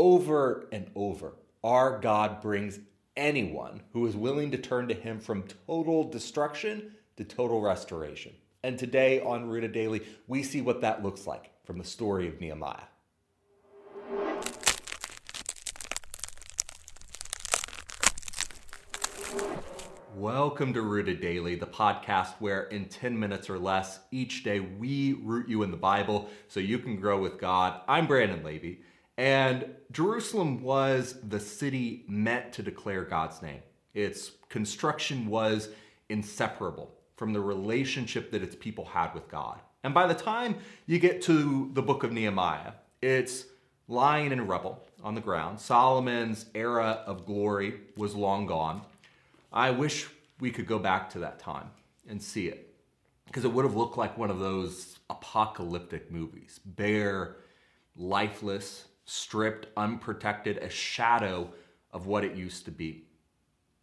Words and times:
over 0.00 0.66
and 0.72 0.90
over, 0.96 1.34
our 1.62 1.98
God 2.00 2.40
brings 2.40 2.80
anyone 3.18 3.82
who 3.92 4.06
is 4.06 4.16
willing 4.16 4.50
to 4.50 4.56
turn 4.56 4.88
to 4.88 4.94
Him 4.94 5.20
from 5.20 5.44
total 5.66 6.08
destruction 6.08 6.92
to 7.18 7.24
total 7.24 7.60
restoration. 7.60 8.32
And 8.62 8.78
today 8.78 9.20
on 9.20 9.50
Rooted 9.50 9.72
Daily, 9.72 10.00
we 10.26 10.42
see 10.42 10.62
what 10.62 10.80
that 10.80 11.02
looks 11.02 11.26
like 11.26 11.50
from 11.64 11.76
the 11.76 11.84
story 11.84 12.28
of 12.28 12.40
Nehemiah. 12.40 12.76
Welcome 20.16 20.72
to 20.72 20.80
Rooted 20.80 21.20
Daily, 21.20 21.56
the 21.56 21.66
podcast 21.66 22.36
where 22.38 22.62
in 22.62 22.86
10 22.86 23.20
minutes 23.20 23.50
or 23.50 23.58
less 23.58 24.00
each 24.10 24.44
day 24.44 24.60
we 24.60 25.12
root 25.12 25.46
you 25.46 25.62
in 25.62 25.70
the 25.70 25.76
Bible 25.76 26.30
so 26.48 26.58
you 26.58 26.78
can 26.78 26.96
grow 26.96 27.20
with 27.20 27.38
God. 27.38 27.82
I'm 27.86 28.06
Brandon 28.06 28.42
Levy, 28.42 28.80
and 29.20 29.66
Jerusalem 29.92 30.62
was 30.62 31.16
the 31.22 31.38
city 31.38 32.04
meant 32.08 32.54
to 32.54 32.62
declare 32.62 33.04
God's 33.04 33.42
name. 33.42 33.60
Its 33.92 34.30
construction 34.48 35.26
was 35.26 35.68
inseparable 36.08 36.90
from 37.16 37.34
the 37.34 37.40
relationship 37.42 38.30
that 38.30 38.42
its 38.42 38.56
people 38.56 38.86
had 38.86 39.12
with 39.12 39.28
God. 39.28 39.60
And 39.84 39.92
by 39.92 40.06
the 40.06 40.14
time 40.14 40.56
you 40.86 40.98
get 40.98 41.20
to 41.24 41.68
the 41.74 41.82
book 41.82 42.02
of 42.02 42.12
Nehemiah, 42.12 42.72
it's 43.02 43.44
lying 43.88 44.32
in 44.32 44.46
rubble 44.46 44.88
on 45.04 45.14
the 45.14 45.20
ground. 45.20 45.60
Solomon's 45.60 46.46
era 46.54 47.02
of 47.04 47.26
glory 47.26 47.74
was 47.98 48.14
long 48.14 48.46
gone. 48.46 48.80
I 49.52 49.70
wish 49.70 50.08
we 50.40 50.50
could 50.50 50.66
go 50.66 50.78
back 50.78 51.10
to 51.10 51.18
that 51.18 51.38
time 51.38 51.68
and 52.08 52.22
see 52.22 52.46
it 52.46 52.74
because 53.26 53.44
it 53.44 53.52
would 53.52 53.66
have 53.66 53.76
looked 53.76 53.98
like 53.98 54.16
one 54.16 54.30
of 54.30 54.38
those 54.38 54.98
apocalyptic 55.10 56.10
movies 56.10 56.58
bare, 56.64 57.36
lifeless, 57.94 58.86
stripped, 59.10 59.66
unprotected, 59.76 60.56
a 60.58 60.68
shadow 60.68 61.52
of 61.92 62.06
what 62.06 62.24
it 62.24 62.36
used 62.36 62.64
to 62.64 62.70
be. 62.70 63.02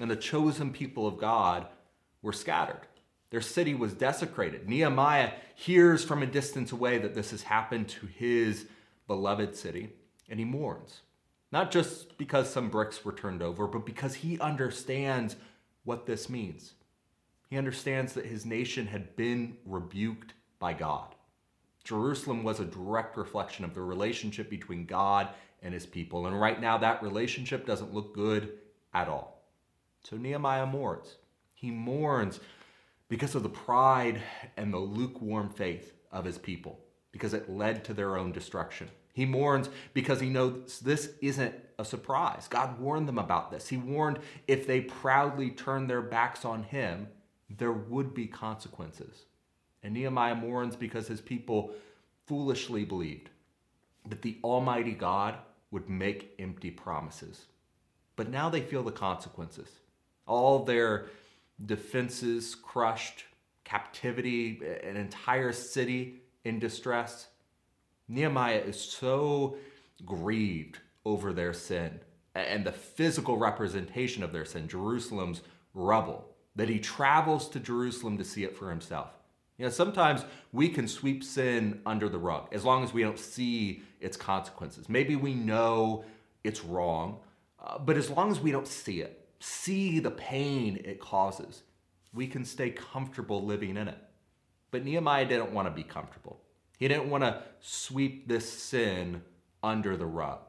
And 0.00 0.10
the 0.10 0.16
chosen 0.16 0.72
people 0.72 1.06
of 1.06 1.16
God 1.16 1.68
were 2.22 2.32
scattered. 2.32 2.80
Their 3.30 3.40
city 3.40 3.72
was 3.72 3.94
desecrated. 3.94 4.68
Nehemiah 4.68 5.32
hears 5.54 6.04
from 6.04 6.24
a 6.24 6.26
distance 6.26 6.72
away 6.72 6.98
that 6.98 7.14
this 7.14 7.30
has 7.30 7.44
happened 7.44 7.88
to 7.90 8.06
his 8.06 8.66
beloved 9.06 9.54
city, 9.54 9.90
and 10.28 10.40
he 10.40 10.44
mourns. 10.44 11.02
Not 11.52 11.70
just 11.70 12.18
because 12.18 12.50
some 12.50 12.68
bricks 12.68 13.04
were 13.04 13.12
turned 13.12 13.42
over, 13.42 13.68
but 13.68 13.86
because 13.86 14.14
he 14.14 14.40
understands 14.40 15.36
what 15.84 16.04
this 16.04 16.28
means. 16.28 16.72
He 17.48 17.56
understands 17.56 18.14
that 18.14 18.26
his 18.26 18.44
nation 18.44 18.88
had 18.88 19.14
been 19.14 19.56
rebuked 19.64 20.34
by 20.58 20.72
God. 20.72 21.14
Jerusalem 21.84 22.44
was 22.44 22.60
a 22.60 22.64
direct 22.64 23.16
reflection 23.16 23.64
of 23.64 23.74
the 23.74 23.82
relationship 23.82 24.48
between 24.48 24.86
God 24.86 25.28
and 25.62 25.74
his 25.74 25.86
people. 25.86 26.26
And 26.26 26.40
right 26.40 26.60
now, 26.60 26.78
that 26.78 27.02
relationship 27.02 27.66
doesn't 27.66 27.94
look 27.94 28.14
good 28.14 28.58
at 28.94 29.08
all. 29.08 29.42
So 30.04 30.16
Nehemiah 30.16 30.66
mourns. 30.66 31.16
He 31.54 31.70
mourns 31.70 32.40
because 33.08 33.34
of 33.34 33.42
the 33.42 33.48
pride 33.48 34.20
and 34.56 34.72
the 34.72 34.78
lukewarm 34.78 35.50
faith 35.50 35.92
of 36.10 36.24
his 36.24 36.38
people, 36.38 36.80
because 37.12 37.34
it 37.34 37.50
led 37.50 37.84
to 37.84 37.94
their 37.94 38.16
own 38.16 38.32
destruction. 38.32 38.88
He 39.12 39.26
mourns 39.26 39.68
because 39.92 40.20
he 40.20 40.30
knows 40.30 40.80
this 40.80 41.10
isn't 41.20 41.54
a 41.78 41.84
surprise. 41.84 42.48
God 42.48 42.80
warned 42.80 43.06
them 43.06 43.18
about 43.18 43.50
this. 43.50 43.68
He 43.68 43.76
warned 43.76 44.18
if 44.48 44.66
they 44.66 44.80
proudly 44.80 45.50
turned 45.50 45.90
their 45.90 46.02
backs 46.02 46.44
on 46.44 46.62
him, 46.62 47.08
there 47.50 47.72
would 47.72 48.14
be 48.14 48.26
consequences. 48.26 49.26
And 49.82 49.94
Nehemiah 49.94 50.34
mourns 50.34 50.76
because 50.76 51.08
his 51.08 51.20
people 51.20 51.72
foolishly 52.26 52.84
believed 52.84 53.30
that 54.08 54.22
the 54.22 54.38
Almighty 54.44 54.92
God 54.92 55.36
would 55.70 55.88
make 55.88 56.34
empty 56.38 56.70
promises. 56.70 57.46
But 58.16 58.30
now 58.30 58.48
they 58.48 58.60
feel 58.60 58.82
the 58.82 58.92
consequences. 58.92 59.68
All 60.26 60.64
their 60.64 61.06
defenses 61.64 62.54
crushed, 62.54 63.24
captivity, 63.64 64.60
an 64.84 64.96
entire 64.96 65.52
city 65.52 66.22
in 66.44 66.58
distress. 66.58 67.28
Nehemiah 68.08 68.62
is 68.66 68.80
so 68.80 69.56
grieved 70.04 70.78
over 71.04 71.32
their 71.32 71.52
sin 71.52 72.00
and 72.34 72.64
the 72.64 72.72
physical 72.72 73.36
representation 73.36 74.22
of 74.22 74.32
their 74.32 74.44
sin, 74.44 74.68
Jerusalem's 74.68 75.42
rubble, 75.74 76.28
that 76.56 76.68
he 76.68 76.78
travels 76.78 77.48
to 77.50 77.60
Jerusalem 77.60 78.18
to 78.18 78.24
see 78.24 78.44
it 78.44 78.56
for 78.56 78.70
himself. 78.70 79.10
You 79.58 79.66
know, 79.66 79.70
sometimes 79.70 80.24
we 80.52 80.68
can 80.68 80.88
sweep 80.88 81.22
sin 81.22 81.80
under 81.86 82.08
the 82.08 82.18
rug 82.18 82.48
as 82.52 82.64
long 82.64 82.82
as 82.82 82.92
we 82.92 83.02
don't 83.02 83.18
see 83.18 83.82
its 84.00 84.16
consequences. 84.16 84.88
Maybe 84.88 85.14
we 85.14 85.34
know 85.34 86.04
it's 86.42 86.64
wrong, 86.64 87.20
uh, 87.62 87.78
but 87.78 87.96
as 87.96 88.10
long 88.10 88.30
as 88.30 88.40
we 88.40 88.50
don't 88.50 88.66
see 88.66 89.00
it, 89.00 89.28
see 89.38 89.98
the 89.98 90.10
pain 90.10 90.80
it 90.84 91.00
causes, 91.00 91.62
we 92.14 92.26
can 92.26 92.44
stay 92.44 92.70
comfortable 92.70 93.44
living 93.44 93.76
in 93.76 93.88
it. 93.88 93.98
But 94.70 94.84
Nehemiah 94.84 95.26
didn't 95.26 95.52
want 95.52 95.68
to 95.68 95.72
be 95.72 95.82
comfortable. 95.82 96.40
He 96.78 96.88
didn't 96.88 97.10
want 97.10 97.22
to 97.24 97.42
sweep 97.60 98.26
this 98.26 98.50
sin 98.50 99.22
under 99.62 99.96
the 99.96 100.06
rug. 100.06 100.40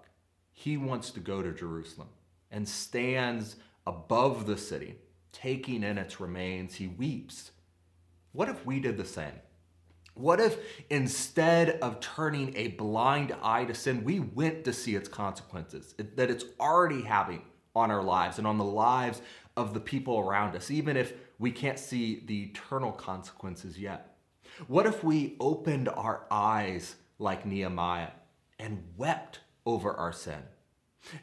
He 0.52 0.78
wants 0.78 1.12
to 1.12 1.20
go 1.20 1.42
to 1.42 1.52
Jerusalem 1.52 2.10
and 2.50 2.68
stands 2.68 3.58
above 3.86 4.46
the 4.46 4.58
city, 4.58 4.96
taking 5.32 5.84
in 5.84 5.98
its 5.98 6.20
remains. 6.20 6.76
He 6.76 6.88
weeps. 6.88 7.52
What 8.34 8.50
if 8.50 8.66
we 8.66 8.80
did 8.80 8.98
the 8.98 9.06
same? 9.06 9.34
What 10.16 10.40
if 10.40 10.58
instead 10.90 11.80
of 11.82 12.00
turning 12.00 12.56
a 12.56 12.70
blind 12.70 13.36
eye 13.42 13.66
to 13.66 13.74
sin, 13.74 14.04
we 14.04 14.20
went 14.20 14.64
to 14.66 14.74
see 14.74 14.96
its 14.96 15.10
consequences 15.10 15.96
that 15.98 16.30
it's 16.30 16.46
already 16.60 17.02
having 17.02 17.42
on 17.76 17.90
our 17.90 18.04
lives 18.04 18.38
and 18.38 18.46
on 18.46 18.58
the 18.58 18.64
lives 18.64 19.22
of 19.58 19.74
the 19.74 19.80
people 19.80 20.20
around 20.20 20.56
us, 20.56 20.70
even 20.70 20.98
if 20.98 21.14
we 21.40 21.52
can't 21.52 21.80
see 21.80 22.24
the 22.26 22.44
eternal 22.44 22.92
consequences 22.92 23.80
yet? 23.80 24.18
What 24.68 24.86
if 24.86 25.04
we 25.04 25.36
opened 25.40 25.90
our 25.90 26.26
eyes 26.30 26.96
like 27.18 27.46
Nehemiah 27.46 28.12
and 28.60 28.84
wept 28.98 29.40
over 29.66 29.94
our 29.94 30.14
sin? 30.14 30.44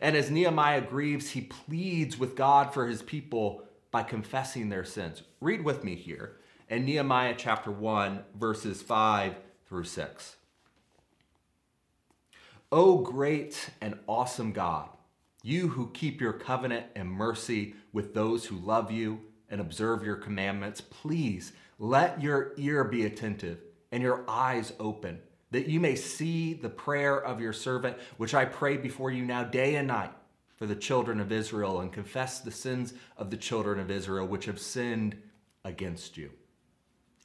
And 0.01 0.17
as 0.17 0.31
Nehemiah 0.31 0.83
grieves, 0.83 1.31
he 1.31 1.43
pleads 1.43 2.19
with 2.19 2.37
God 2.37 2.75
for 2.75 2.87
his 2.87 3.03
people 3.03 3.63
by 3.91 4.03
confessing 4.03 4.69
their 4.69 4.85
sins. 4.85 5.23
Read 5.41 5.65
with 5.65 5.85
me 5.85 5.95
here 5.95 6.37
in 6.71 6.85
Nehemiah 6.85 7.35
chapter 7.37 7.71
1, 7.71 8.23
verses 8.39 8.81
5 8.81 9.35
through 9.67 9.85
6. 9.85 10.37
O 12.71 12.99
great 12.99 13.71
and 13.81 13.99
awesome 14.07 14.53
God, 14.53 14.89
you 15.43 15.69
who 15.69 15.91
keep 15.93 16.21
your 16.21 16.33
covenant 16.33 16.87
and 16.95 17.11
mercy 17.11 17.75
with 17.93 18.15
those 18.15 18.47
who 18.47 18.57
love 18.57 18.93
you 18.93 19.21
and 19.49 19.61
observe 19.61 20.05
your 20.05 20.15
commandments, 20.15 20.81
please 20.81 21.53
let 21.81 22.23
your 22.23 22.53
ear 22.57 22.85
be 22.85 23.05
attentive 23.05 23.59
and 23.91 24.01
your 24.01 24.25
eyes 24.29 24.73
open, 24.79 25.19
that 25.51 25.67
you 25.67 25.81
may 25.81 25.97
see 25.97 26.55
the 26.55 26.69
prayer 26.69 27.21
of 27.21 27.41
your 27.41 27.53
servant, 27.53 27.97
which 28.17 28.33
I 28.33 28.45
pray 28.45 28.77
before 28.77 29.11
you 29.11 29.25
now 29.25 29.43
day 29.43 29.75
and 29.75 29.89
night 29.89 30.13
for 30.55 30.67
the 30.67 30.77
children 30.77 31.19
of 31.19 31.33
Israel, 31.33 31.81
and 31.81 31.93
confess 31.93 32.39
the 32.39 32.53
sins 32.53 32.95
of 33.17 33.31
the 33.31 33.37
children 33.37 33.81
of 33.81 33.91
Israel, 33.91 34.29
which 34.29 34.45
have 34.45 34.61
sinned 34.61 35.21
against 35.65 36.17
you. 36.17 36.31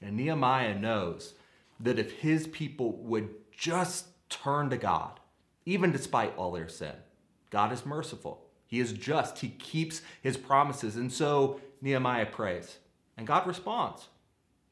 And 0.02 0.18
Nehemiah 0.18 0.78
knows 0.78 1.34
that 1.80 2.00
if 2.00 2.12
his 2.20 2.48
people 2.48 2.94
would 2.98 3.30
just 3.52 4.08
turn 4.30 4.70
to 4.70 4.78
God, 4.78 5.20
even 5.66 5.92
despite 5.92 6.38
all 6.38 6.52
their 6.52 6.68
sin, 6.68 6.96
God 7.50 7.72
is 7.72 7.86
merciful. 7.86 8.46
He 8.68 8.80
is 8.80 8.94
just. 8.94 9.40
He 9.40 9.50
keeps 9.50 10.02
his 10.22 10.38
promises. 10.38 10.96
And 10.96 11.12
so 11.12 11.60
Nehemiah 11.82 12.26
prays, 12.26 12.78
and 13.18 13.28
God 13.28 13.48
responds. 13.48 14.08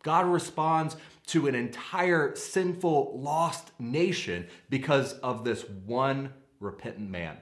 God 0.03 0.25
responds 0.25 0.97
to 1.27 1.47
an 1.47 1.55
entire 1.55 2.35
sinful, 2.35 3.17
lost 3.17 3.71
nation 3.79 4.47
because 4.69 5.13
of 5.13 5.45
this 5.45 5.63
one 5.85 6.33
repentant 6.59 7.09
man. 7.09 7.37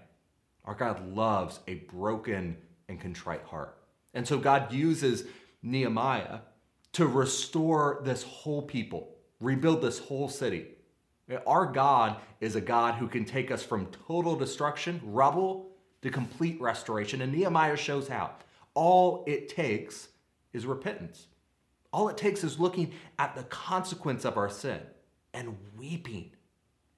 Our 0.66 0.75
God 0.75 1.16
loves 1.16 1.59
a 1.67 1.75
broken 1.75 2.57
and 2.87 3.01
contrite 3.01 3.43
heart. 3.45 3.77
And 4.13 4.27
so 4.27 4.37
God 4.37 4.72
uses 4.72 5.23
Nehemiah 5.63 6.39
to 6.93 7.08
restore 7.08 8.02
this 8.03 8.23
whole 8.23 8.61
people, 8.61 9.16
rebuild 9.40 9.82
this 9.82 9.99
whole 9.99 10.29
city. 10.29 10.67
Our 11.47 11.66
God 11.66 12.17
is 12.41 12.55
a 12.55 12.61
God 12.61 12.96
who 12.96 13.08
can 13.08 13.23
take 13.23 13.52
us 13.52 13.64
from 13.64 13.88
total 14.08 14.35
destruction, 14.35 14.99
rubble, 15.03 15.70
to 16.02 16.09
complete 16.09 16.59
restoration. 16.59 17.22
And 17.22 17.32
Nehemiah 17.32 17.78
shows 17.78 18.08
how. 18.08 18.32
All 18.73 19.23
it 19.28 19.49
takes 19.49 20.09
is 20.53 20.66
repentance. 20.66 21.28
All 21.93 22.09
it 22.09 22.17
takes 22.17 22.43
is 22.43 22.59
looking 22.59 22.91
at 23.20 23.35
the 23.35 23.44
consequence 23.44 24.26
of 24.26 24.37
our 24.37 24.49
sin 24.49 24.79
and 25.34 25.58
weeping. 25.78 26.32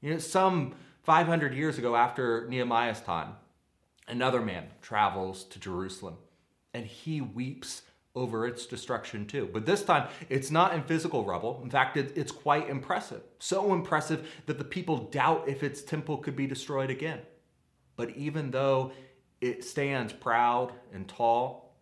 You 0.02 0.12
know, 0.12 0.20
some 0.20 0.76
500 1.04 1.54
years 1.54 1.78
ago, 1.78 1.96
after 1.96 2.48
Nehemiah's 2.50 3.02
time, 3.02 3.34
another 4.08 4.42
man 4.42 4.66
travels 4.82 5.44
to 5.46 5.60
Jerusalem 5.60 6.18
and 6.74 6.86
he 6.86 7.22
weeps 7.22 7.84
over 8.16 8.46
its 8.46 8.66
destruction 8.66 9.26
too. 9.26 9.50
But 9.52 9.66
this 9.66 9.84
time, 9.84 10.08
it's 10.30 10.52
not 10.52 10.74
in 10.74 10.84
physical 10.84 11.26
rubble. 11.26 11.62
In 11.64 11.70
fact, 11.70 11.98
it, 11.98 12.14
it's 12.16 12.32
quite 12.32 12.70
impressive. 12.70 13.22
So 13.40 13.74
impressive 13.74 14.30
that 14.46 14.58
the 14.58 14.64
people 14.64 14.98
doubt 14.98 15.46
if 15.48 15.64
its 15.64 15.82
temple 15.82 16.18
could 16.18 16.36
be 16.36 16.48
destroyed 16.48 16.90
again. 16.90 17.20
But 17.96 18.12
even 18.12 18.52
though 18.52 18.92
it 19.42 19.64
stands 19.64 20.14
proud 20.14 20.74
and 20.94 21.08
tall, 21.08 21.76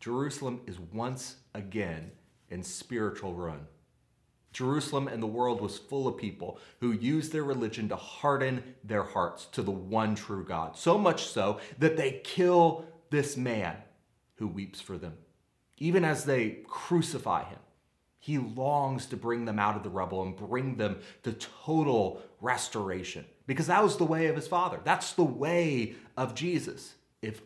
Jerusalem 0.00 0.60
is 0.66 0.78
once 0.78 1.36
again 1.54 2.12
in 2.50 2.62
spiritual 2.62 3.34
ruin. 3.34 3.66
Jerusalem 4.52 5.08
and 5.08 5.22
the 5.22 5.26
world 5.26 5.60
was 5.60 5.78
full 5.78 6.08
of 6.08 6.16
people 6.16 6.58
who 6.80 6.92
used 6.92 7.32
their 7.32 7.44
religion 7.44 7.88
to 7.90 7.96
harden 7.96 8.62
their 8.82 9.02
hearts 9.02 9.46
to 9.46 9.62
the 9.62 9.70
one 9.70 10.14
true 10.14 10.44
God. 10.44 10.76
So 10.76 10.98
much 10.98 11.26
so 11.26 11.60
that 11.78 11.96
they 11.96 12.20
kill 12.24 12.86
this 13.10 13.36
man 13.36 13.76
who 14.36 14.48
weeps 14.48 14.80
for 14.80 14.96
them. 14.96 15.14
Even 15.78 16.04
as 16.04 16.24
they 16.24 16.58
crucify 16.66 17.44
him, 17.44 17.58
he 18.18 18.38
longs 18.38 19.06
to 19.06 19.16
bring 19.16 19.44
them 19.44 19.58
out 19.58 19.76
of 19.76 19.82
the 19.82 19.90
rubble 19.90 20.22
and 20.22 20.36
bring 20.36 20.76
them 20.76 20.98
to 21.22 21.32
total 21.32 22.20
restoration 22.40 23.24
because 23.46 23.68
that 23.68 23.82
was 23.82 23.96
the 23.96 24.04
way 24.04 24.26
of 24.26 24.36
his 24.36 24.46
father. 24.46 24.80
That's 24.84 25.12
the 25.12 25.24
way 25.24 25.94
of 26.16 26.34
Jesus, 26.34 26.94
if 27.22 27.40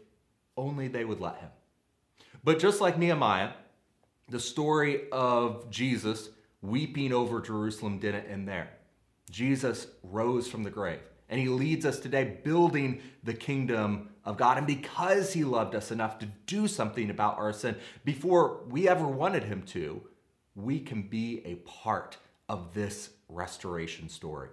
only 0.56 0.88
they 0.88 1.04
would 1.04 1.20
let 1.20 1.36
him. 1.36 1.50
But 2.42 2.58
just 2.58 2.80
like 2.80 2.98
Nehemiah, 2.98 3.50
the 4.28 4.40
story 4.40 5.02
of 5.12 5.70
Jesus 5.70 6.30
weeping 6.62 7.12
over 7.12 7.40
Jerusalem 7.40 7.98
didn't 7.98 8.26
end 8.26 8.48
there. 8.48 8.70
Jesus 9.30 9.86
rose 10.02 10.48
from 10.48 10.62
the 10.62 10.70
grave 10.70 11.00
and 11.32 11.40
he 11.40 11.48
leads 11.48 11.86
us 11.86 11.98
today 11.98 12.40
building 12.44 13.00
the 13.24 13.32
kingdom 13.32 14.10
of 14.22 14.36
God. 14.36 14.58
And 14.58 14.66
because 14.66 15.32
he 15.32 15.44
loved 15.44 15.74
us 15.74 15.90
enough 15.90 16.18
to 16.18 16.26
do 16.44 16.68
something 16.68 17.08
about 17.08 17.38
our 17.38 17.54
sin 17.54 17.76
before 18.04 18.60
we 18.68 18.86
ever 18.86 19.06
wanted 19.08 19.44
him 19.44 19.62
to, 19.68 20.02
we 20.54 20.78
can 20.78 21.00
be 21.00 21.40
a 21.46 21.54
part 21.54 22.18
of 22.50 22.74
this 22.74 23.08
restoration 23.30 24.10
story. 24.10 24.50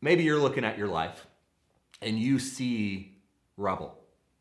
Maybe 0.00 0.24
you're 0.24 0.40
looking 0.40 0.64
at 0.64 0.76
your 0.76 0.88
life 0.88 1.24
and 2.02 2.18
you 2.18 2.40
see 2.40 3.14
rubble. 3.56 3.96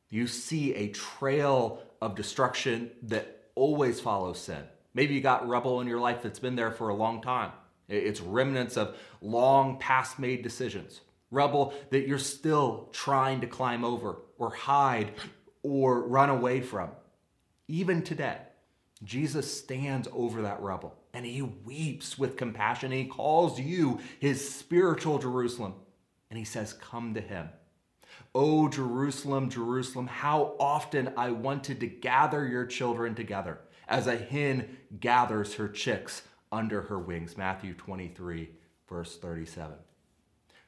You 0.10 0.26
see 0.26 0.74
a 0.74 0.88
trail 0.88 1.84
of 2.02 2.16
destruction 2.16 2.90
that 3.04 3.44
always 3.54 4.02
follows 4.02 4.40
sin. 4.40 4.64
Maybe 4.96 5.14
you 5.14 5.22
got 5.22 5.48
rubble 5.48 5.82
in 5.82 5.88
your 5.88 6.00
life 6.00 6.24
that's 6.24 6.40
been 6.40 6.56
there 6.56 6.72
for 6.72 6.90
a 6.90 6.96
long 6.96 7.22
time. 7.22 7.52
It's 7.90 8.22
remnants 8.22 8.78
of 8.78 8.96
long 9.22 9.80
past 9.80 10.20
made 10.20 10.44
decisions. 10.44 11.02
Rubble 11.32 11.74
that 11.90 12.08
you're 12.08 12.18
still 12.18 12.90
trying 12.92 13.42
to 13.42 13.48
climb 13.48 13.84
over 13.84 14.18
or 14.38 14.52
hide 14.52 15.12
or 15.64 16.08
run 16.08 16.30
away 16.30 16.62
from. 16.62 16.92
Even 17.68 18.02
today, 18.02 18.38
Jesus 19.04 19.52
stands 19.52 20.08
over 20.14 20.42
that 20.44 20.62
rubble 20.62 20.96
and 21.14 21.26
he 21.26 21.42
weeps 21.42 22.18
with 22.18 22.38
compassion. 22.38 22.92
he 22.92 23.06
calls 23.06 23.60
you 23.60 24.00
his 24.20 24.54
spiritual 24.54 25.20
Jerusalem. 25.20 25.74
And 26.30 26.38
he 26.38 26.46
says, 26.46 26.74
Come 26.74 27.16
to 27.16 27.22
him. 27.22 27.50
Oh, 28.36 28.70
Jerusalem, 28.70 29.50
Jerusalem, 29.50 30.08
how 30.08 30.56
often 30.60 31.14
I 31.18 31.32
wanted 31.32 31.80
to 31.80 31.88
gather 31.88 32.48
your 32.48 32.66
children 32.66 33.16
together 33.16 33.60
as 33.88 34.06
a 34.06 34.18
hen 34.18 34.78
gathers 35.00 35.56
her 35.56 35.68
chicks 35.68 36.22
under 36.52 36.82
her 36.84 37.00
wings. 37.00 37.38
Matthew 37.38 37.74
23, 37.74 38.50
verse 38.88 39.18
37. 39.18 39.76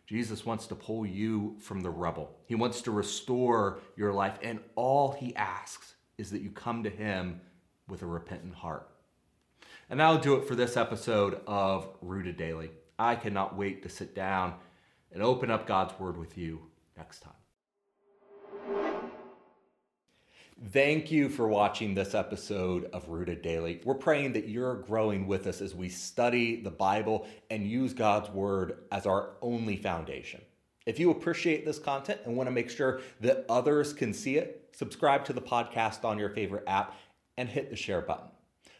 Jesus 0.06 0.46
wants 0.46 0.68
to 0.68 0.76
pull 0.76 1.06
you 1.06 1.56
from 1.60 1.82
the 1.82 1.90
rubble. 1.90 2.36
He 2.46 2.56
wants 2.56 2.82
to 2.82 2.92
restore 2.92 3.80
your 3.96 4.12
life, 4.12 4.38
and 4.42 4.60
all 4.76 5.12
he 5.14 5.36
asks 5.36 5.96
is 6.18 6.32
that 6.32 6.42
you 6.42 6.50
come 6.50 6.84
to 6.84 6.90
him 6.90 7.40
with 7.88 8.02
a 8.02 8.08
repentant 8.08 8.56
heart. 8.56 8.90
And 9.90 10.00
that'll 10.00 10.18
do 10.18 10.36
it 10.36 10.48
for 10.48 10.56
this 10.56 10.78
episode 10.78 11.42
of 11.48 11.88
Rooted 12.02 12.38
Daily. 12.38 12.72
I 13.00 13.16
cannot 13.16 13.58
wait 13.58 13.84
to 13.84 13.90
sit 13.90 14.14
down 14.14 14.56
and 15.12 15.24
open 15.24 15.50
up 15.50 15.66
God's 15.66 15.98
Word 16.00 16.18
with 16.18 16.38
you 16.38 16.62
next 16.98 17.20
time. 17.22 17.41
Thank 20.70 21.12
you 21.12 21.28
for 21.28 21.48
watching 21.48 21.96
this 21.96 22.14
episode 22.14 22.86
of 22.94 23.10
Rooted 23.10 23.42
Daily. 23.42 23.82
We're 23.84 23.96
praying 23.96 24.34
that 24.34 24.48
you're 24.48 24.76
growing 24.76 25.26
with 25.26 25.48
us 25.48 25.60
as 25.60 25.74
we 25.74 25.90
study 25.90 26.62
the 26.62 26.70
Bible 26.70 27.26
and 27.50 27.66
use 27.66 27.94
God's 27.94 28.30
Word 28.30 28.78
as 28.92 29.08
our 29.08 29.32
only 29.42 29.76
foundation. 29.76 30.40
If 30.86 31.00
you 31.00 31.10
appreciate 31.10 31.66
this 31.66 31.80
content 31.80 32.22
and 32.26 32.38
want 32.38 32.46
to 32.46 32.52
make 32.52 32.70
sure 32.70 33.02
that 33.22 33.44
others 33.50 33.92
can 33.92 34.14
see 34.14 34.38
it, 34.38 34.70
subscribe 34.72 35.26
to 35.26 35.34
the 35.34 35.42
podcast 35.42 36.06
on 36.06 36.20
your 36.20 36.30
favorite 36.30 36.66
app 36.68 36.96
and 37.38 37.50
hit 37.50 37.72
the 37.72 37.76
share 37.76 38.02
button. 38.02 38.30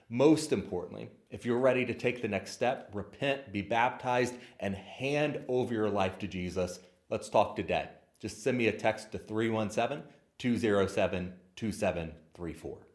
Most 0.08 0.54
importantly, 0.54 1.10
if 1.32 1.48
you're 1.48 1.58
ready 1.58 1.84
to 1.84 1.96
take 1.96 2.22
the 2.22 2.28
next 2.28 2.52
step, 2.52 2.92
repent, 2.94 3.52
be 3.52 3.64
baptized, 3.64 4.36
and 4.60 4.76
hand 4.76 5.44
over 5.48 5.74
your 5.74 5.90
life 5.90 6.20
to 6.20 6.28
Jesus, 6.28 6.80
let's 7.10 7.28
talk 7.28 7.56
today. 7.56 7.90
Just 8.20 8.44
send 8.44 8.56
me 8.60 8.68
a 8.68 8.72
text 8.72 9.12
to 9.14 9.18
317 9.18 10.04
207 10.38 11.34
2734. 11.56 12.91